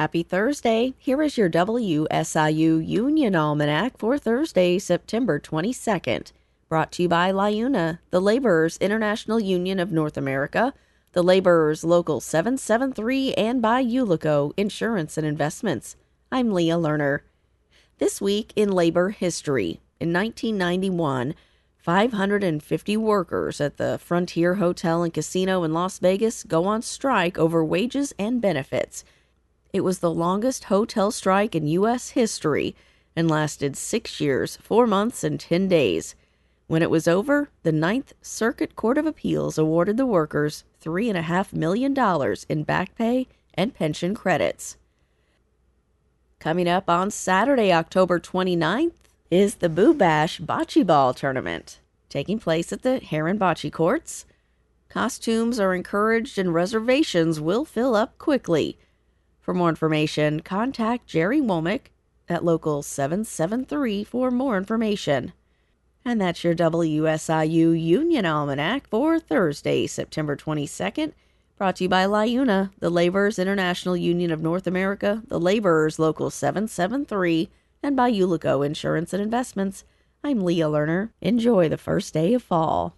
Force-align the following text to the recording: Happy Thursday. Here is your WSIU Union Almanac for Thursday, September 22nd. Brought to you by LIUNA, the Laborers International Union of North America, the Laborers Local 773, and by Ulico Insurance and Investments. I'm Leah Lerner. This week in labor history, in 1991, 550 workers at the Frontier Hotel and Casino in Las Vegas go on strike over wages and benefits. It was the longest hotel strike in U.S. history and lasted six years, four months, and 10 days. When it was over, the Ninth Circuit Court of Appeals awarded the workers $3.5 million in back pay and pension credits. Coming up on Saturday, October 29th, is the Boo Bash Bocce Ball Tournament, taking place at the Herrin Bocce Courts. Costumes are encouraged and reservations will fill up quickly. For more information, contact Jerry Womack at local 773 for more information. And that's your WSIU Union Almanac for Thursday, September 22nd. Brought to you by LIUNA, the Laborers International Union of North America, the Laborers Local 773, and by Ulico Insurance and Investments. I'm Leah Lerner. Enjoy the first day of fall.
Happy 0.00 0.22
Thursday. 0.22 0.94
Here 0.96 1.20
is 1.20 1.36
your 1.36 1.50
WSIU 1.50 2.88
Union 2.88 3.36
Almanac 3.36 3.98
for 3.98 4.16
Thursday, 4.16 4.78
September 4.78 5.38
22nd. 5.38 6.32
Brought 6.70 6.90
to 6.92 7.02
you 7.02 7.08
by 7.10 7.30
LIUNA, 7.30 7.98
the 8.08 8.22
Laborers 8.22 8.78
International 8.78 9.38
Union 9.38 9.78
of 9.78 9.92
North 9.92 10.16
America, 10.16 10.72
the 11.12 11.22
Laborers 11.22 11.84
Local 11.84 12.18
773, 12.18 13.34
and 13.34 13.60
by 13.60 13.84
Ulico 13.84 14.54
Insurance 14.56 15.18
and 15.18 15.26
Investments. 15.26 15.96
I'm 16.32 16.50
Leah 16.50 16.78
Lerner. 16.78 17.20
This 17.98 18.22
week 18.22 18.54
in 18.56 18.72
labor 18.72 19.10
history, 19.10 19.82
in 20.00 20.14
1991, 20.14 21.34
550 21.76 22.96
workers 22.96 23.60
at 23.60 23.76
the 23.76 23.98
Frontier 23.98 24.54
Hotel 24.54 25.02
and 25.02 25.12
Casino 25.12 25.62
in 25.62 25.74
Las 25.74 25.98
Vegas 25.98 26.42
go 26.42 26.64
on 26.64 26.80
strike 26.80 27.38
over 27.38 27.62
wages 27.62 28.14
and 28.18 28.40
benefits. 28.40 29.04
It 29.72 29.82
was 29.82 30.00
the 30.00 30.10
longest 30.10 30.64
hotel 30.64 31.10
strike 31.10 31.54
in 31.54 31.66
U.S. 31.68 32.10
history 32.10 32.74
and 33.14 33.30
lasted 33.30 33.76
six 33.76 34.20
years, 34.20 34.56
four 34.56 34.86
months, 34.86 35.22
and 35.22 35.38
10 35.38 35.68
days. 35.68 36.14
When 36.66 36.82
it 36.82 36.90
was 36.90 37.08
over, 37.08 37.50
the 37.62 37.72
Ninth 37.72 38.12
Circuit 38.22 38.76
Court 38.76 38.98
of 38.98 39.06
Appeals 39.06 39.58
awarded 39.58 39.96
the 39.96 40.06
workers 40.06 40.64
$3.5 40.82 41.52
million 41.52 41.94
in 42.48 42.62
back 42.64 42.94
pay 42.96 43.26
and 43.54 43.74
pension 43.74 44.14
credits. 44.14 44.76
Coming 46.38 46.68
up 46.68 46.88
on 46.88 47.10
Saturday, 47.10 47.72
October 47.72 48.18
29th, 48.18 48.92
is 49.30 49.56
the 49.56 49.68
Boo 49.68 49.94
Bash 49.94 50.40
Bocce 50.40 50.86
Ball 50.86 51.12
Tournament, 51.14 51.78
taking 52.08 52.38
place 52.38 52.72
at 52.72 52.82
the 52.82 53.00
Herrin 53.00 53.38
Bocce 53.38 53.72
Courts. 53.72 54.24
Costumes 54.88 55.60
are 55.60 55.74
encouraged 55.74 56.38
and 56.38 56.54
reservations 56.54 57.40
will 57.40 57.64
fill 57.64 57.94
up 57.94 58.18
quickly. 58.18 58.78
For 59.50 59.54
more 59.54 59.68
information, 59.68 60.38
contact 60.42 61.08
Jerry 61.08 61.40
Womack 61.40 61.86
at 62.28 62.44
local 62.44 62.84
773 62.84 64.04
for 64.04 64.30
more 64.30 64.56
information. 64.56 65.32
And 66.04 66.20
that's 66.20 66.44
your 66.44 66.54
WSIU 66.54 67.82
Union 67.82 68.26
Almanac 68.26 68.86
for 68.86 69.18
Thursday, 69.18 69.88
September 69.88 70.36
22nd. 70.36 71.14
Brought 71.58 71.74
to 71.74 71.82
you 71.82 71.88
by 71.88 72.04
LIUNA, 72.04 72.70
the 72.78 72.90
Laborers 72.90 73.40
International 73.40 73.96
Union 73.96 74.30
of 74.30 74.40
North 74.40 74.68
America, 74.68 75.24
the 75.26 75.40
Laborers 75.40 75.98
Local 75.98 76.30
773, 76.30 77.50
and 77.82 77.96
by 77.96 78.12
Ulico 78.12 78.64
Insurance 78.64 79.12
and 79.12 79.20
Investments. 79.20 79.82
I'm 80.22 80.44
Leah 80.44 80.66
Lerner. 80.66 81.10
Enjoy 81.20 81.68
the 81.68 81.76
first 81.76 82.14
day 82.14 82.34
of 82.34 82.44
fall. 82.44 82.94